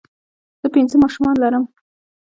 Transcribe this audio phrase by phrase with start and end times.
[0.61, 1.63] زۀ پنځه ماشومان لرم